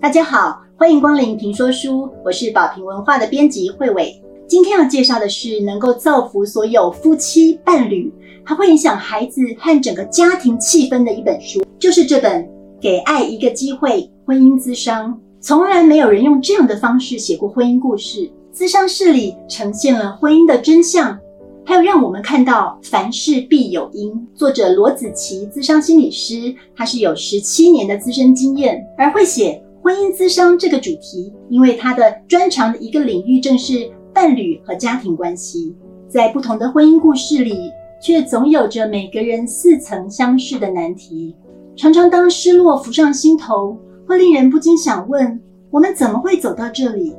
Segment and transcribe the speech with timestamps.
[0.00, 4.18] 大家好，欢迎光临评说书，我是宝瓶文化的编辑慧伟。
[4.48, 8.10] 今天要介绍的是能够造福所有夫妻伴侣，
[8.42, 12.42] 还会影响孩子和整个家庭气氛的一本书，就是这本
[12.80, 15.12] 《给爱一个机会：婚姻咨商》。
[15.38, 21.16] 从来没有人用这样的方式写过婚姻故事，咨商室里呈现了婚姻的真相，
[21.62, 24.26] 还有让我们看到凡事必有因。
[24.34, 29.62] 作者罗子琪，咨商心理师，他是有十七年的资深经验，而会写。
[29.90, 35.74] 婚姻咨商这个主题，因为他的专长的一个领域正是伴侣和家庭关系，
[36.08, 41.34] 在不同的婚姻故事里，却总有着每个人似曾相识的难题。
[41.74, 43.76] 常常当失落浮上心头，
[44.06, 45.40] 会令人不禁想问：
[45.72, 47.16] 我们怎么会走到这里？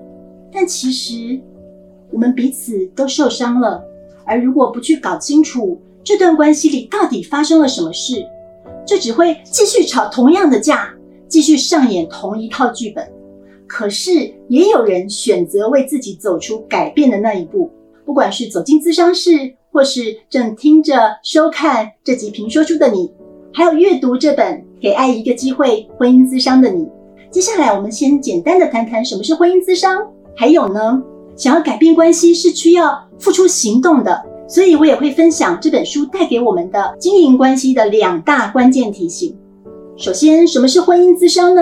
[0.50, 1.42] 但其实，
[2.10, 3.84] 我们彼此都受伤了。
[4.24, 8.26] 而如果不去搞清楚这段关系里到底发生了什么事，
[8.88, 10.94] 就只会继续吵同样的架。
[11.32, 13.10] 继续上演同一套剧本，
[13.66, 14.12] 可是
[14.50, 17.72] 也有人选择为自己走出改变的那一步。
[18.06, 19.30] 不管是走进咨商室，
[19.72, 23.10] 或是正听着收看这集评说书的你，
[23.54, 26.86] 还有阅读这本《给爱一个机会：婚姻咨商》的你，
[27.32, 30.06] 接下来我们先简单的谈谈什么是婚姻咨商。
[30.36, 31.02] 还有呢，
[31.38, 39.38] 想要改变关系是需要付出行动的，所以我也会分享这本书带给我们的经营关系的两大关键提醒。
[40.02, 41.62] 首先，什么是婚姻咨商呢？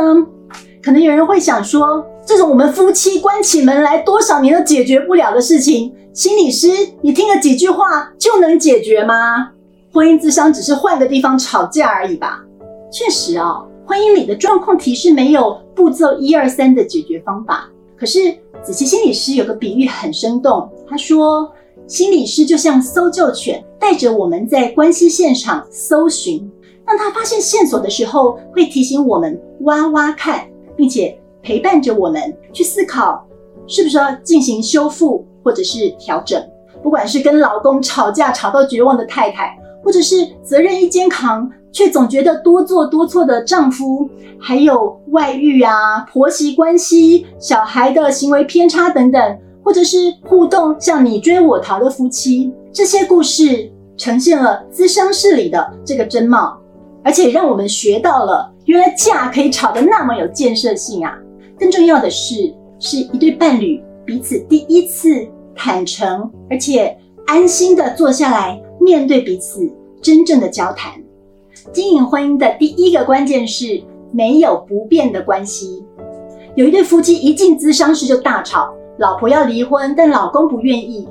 [0.81, 6.69] 可能有人会想说，这种我们夫妻关起门来多少年都解决不了的事情，心理师
[7.01, 9.49] 你听了几句话就能解决吗？
[9.91, 12.41] 婚姻咨商只是换个地方吵架而已吧？
[12.89, 17.69] 确实啊，婚姻里的状况提示没有步骤一二三的解决方法。
[17.97, 21.51] 可是子琪心理师有个比喻很生动，他说，
[21.87, 26.49] 心理师就像搜救犬，带着我们在关系现场搜寻。
[26.89, 30.43] 当他发现线索的时候，会提醒我们挖挖看，
[30.75, 33.23] 并且陪伴着我们去思考，
[33.67, 36.43] 是不是要进行修复或者是调整。
[36.81, 44.09] 不管是跟老公吵架吵到绝望的太太，或者是责任一肩扛却总觉得多做多错的丈夫，
[44.39, 56.59] 还有外遇啊、婆媳关系、小孩的行为偏差等等，或者是互动像你追我逃的夫妻，这些故事呈现了咨商室里的这个真貌。
[57.04, 61.17] 而且让我们学到了，原来架可以吵得那么有建设性啊！
[61.58, 69.71] 更重要的是，是一对伴侣彼此第一次坦诚，而且安心的坐下来面对彼此
[70.02, 70.93] 真正的交谈。
[71.71, 75.83] 经营婚姻的第一个关键是没有不变的关系。
[76.55, 81.08] 有一对夫妻一进咨商室就大吵，老婆要离婚，但老公不愿意。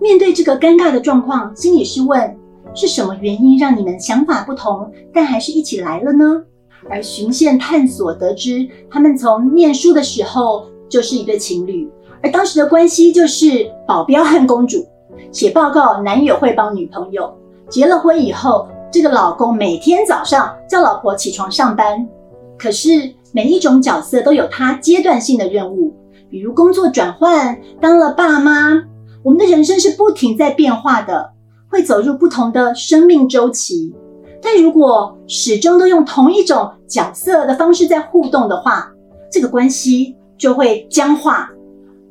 [0.00, 2.36] 面对这个尴尬的状况，心理师问。
[2.74, 6.42] 是什么原因让你们想法不同，但还是一起来了呢？
[6.88, 11.86] 而循线探索得知，他们从念书的时候就是一对情侣，
[12.22, 14.86] 而当时的关系就是保镖和公主。
[15.30, 17.24] 写报告，男友会帮女朋友；
[17.68, 22.08] 结了婚以后，这个老公每天早上叫老婆起床上班。
[22.56, 25.94] 可是每一种角色都有他阶段性的任务，
[26.30, 28.84] 比如工作转换，当了爸妈，
[29.22, 31.32] 我们的人生是不停在变化的。
[31.70, 33.94] 会走入不同的生命周期，
[34.42, 38.90] 但如果始终都用同一种角色的方式在互动的话，
[39.30, 41.48] 这个关系就会僵化、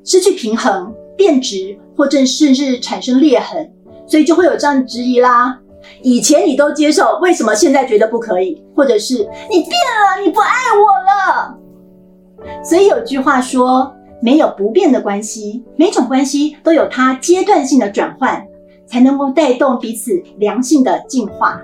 [0.06, 3.70] 失去平衡、变质，或者甚至产生裂痕。
[4.08, 5.60] 所以就会有这样质疑啦：
[6.02, 8.64] 以前你都接受，为什么现在觉得不可以？
[8.76, 9.16] 或者是
[9.52, 12.64] 你变了，你不爱我了？
[12.64, 18.44] 所以有句话说：没有不变的关系，每种关系都有它阶段性的转换。
[18.90, 21.62] 才能够带动彼此良性的进化。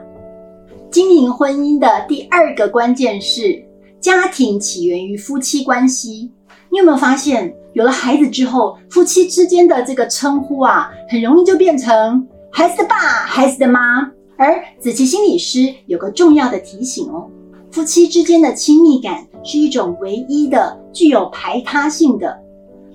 [0.92, 3.62] 经营婚姻的第二个关键是，
[4.00, 6.32] 家庭起源于夫妻关系。
[6.70, 14.10] 你有没有发现，有了孩子之后，夫妻之间的这个称呼啊，很容易就变成孩子的爸、孩子的妈。
[14.38, 17.30] 而子琪心理师有个重要的提醒哦，
[17.72, 22.38] 夫妻之间的亲密感是一种唯一的、具有排他性的。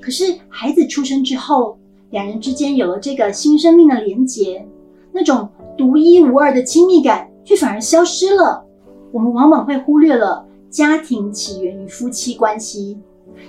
[0.03, 1.79] 可是孩子出生之后，
[2.11, 4.67] 两人之间有了这个新生命的连结，
[5.12, 5.49] 那种
[5.79, 8.65] 独一无二的亲密感却反而消失了。
[9.12, 12.99] 我们往往会忽略了家庭起源于夫妻关系。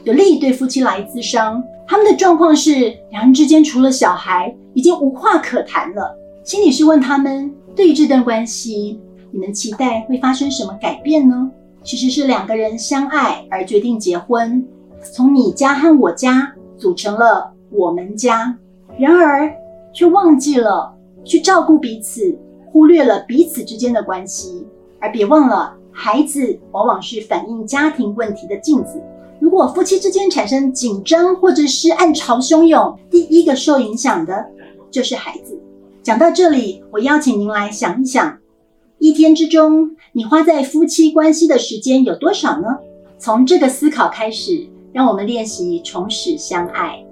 [0.03, 6.15] 有另一对夫妻来自商，他们的状况是两人之间除了小孩，已经无话可谈了。
[6.43, 8.99] 心理师问他们：对于这段关系，
[9.31, 11.51] 你们期待会发生什么改变呢？
[11.83, 14.63] 其实是两个人相爱而决定结婚，
[15.01, 17.51] 从你家和我家组成了。
[17.71, 18.57] 我们家，
[18.99, 19.51] 然而
[19.93, 24.67] 却忘记了去照顾彼此，忽略了彼此之间的关系。
[24.99, 29.01] 而别忘了，孩子往往是反映家庭问题的镜子。
[29.39, 34.45] 如果夫妻之间产生紧张或者是暗潮汹涌，第一个受影响的
[34.91, 35.57] 就是孩子。
[36.03, 38.37] 讲到这里，我邀请您来想一想，
[38.99, 42.67] 一天之中你花在夫妻关系的时间有多少呢？
[43.17, 47.03] 从这个思考开始，让我们练习重拾相爱。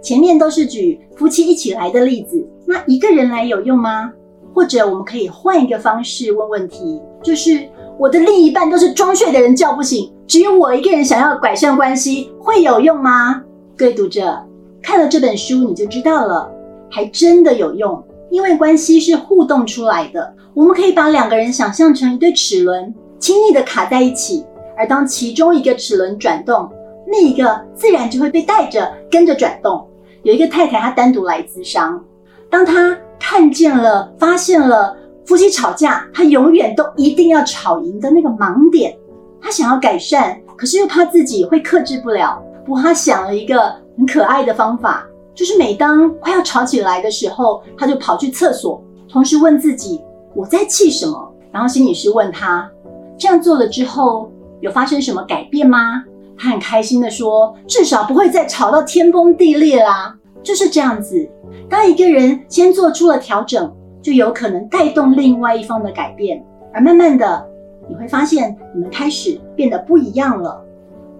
[0.00, 4.12] 前面都是举夫妻一起来的例子，那一个人来有用吗？
[4.54, 7.68] 或者我们可以换一个方式问问题，就是
[7.98, 10.12] 我的另一半都是装睡的人叫不醒。
[10.26, 13.42] 只有我一个人想要改善关系，会有用吗？
[13.76, 14.36] 各位读者
[14.82, 16.50] 看了这本书，你就知道了，
[16.90, 18.02] 还真的有用。
[18.30, 24.44] 因为关系是互动出来的，我们可以把两个人想象成一对齿轮，亲密的卡在一起。
[24.76, 26.68] 而当其中一个齿轮转动，
[27.10, 29.86] 另一个自然就会被带着跟着转动。
[30.22, 32.04] 有一个太太，她单独来咨商，
[32.50, 38.96] 当她看见了、发现了夫妻吵架，她永远都一定要吵赢的那个盲点。
[39.40, 42.42] 她想要改善，可是又怕自己会克制不了。
[42.66, 50.02] 不过她想了一个很可爱的方法，就是每当快要吵起来的时候，她就跑去厕所，同时问自己
[50.34, 52.70] ：“我在气什么？”然后心理师问她
[53.16, 56.04] ：“这样做了之后，有发生什么改变吗？”
[56.38, 61.28] 他很开心的说：“至少不会再吵到天崩地裂啦。”就是这样子，
[61.68, 66.42] 当一个人先做出了调整，就有可能带动另外一方的改变，
[66.72, 67.46] 而慢慢的。
[67.88, 70.62] 你会发现，你们开始变得不一样了。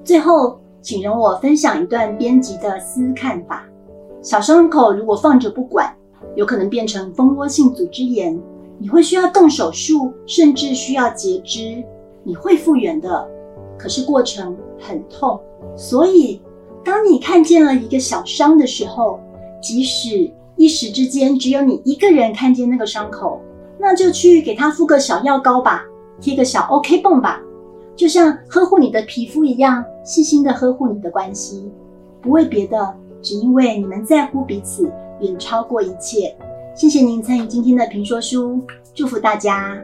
[0.05, 3.67] 最后，请容我分享一段编辑的私看法：
[4.23, 5.93] 小伤口如果放着不管，
[6.37, 8.39] 有可能变成蜂窝性组织炎，
[8.79, 11.83] 你会需要动手术，甚至需要截肢。
[12.23, 13.27] 你会复原的，
[13.79, 15.41] 可是过程很痛。
[15.77, 16.43] 所以，
[16.85, 19.21] 当你看见了一个小伤的时候，
[19.63, 23.41] 即使一时之间只有你一个人看见那个伤口，
[23.79, 25.85] 那就去给他敷个小药膏吧。
[26.21, 27.41] 贴个小 OK 泵吧，
[27.95, 31.71] 就像呵护你的皮肤一样，细心的呵护你的关系，
[32.21, 32.93] 不为别的，
[33.23, 34.91] 只因为你们在乎彼此，
[35.21, 36.37] 远超过一切。
[36.75, 38.61] 谢谢您参与今天的评说书，
[38.93, 39.79] 祝福大家。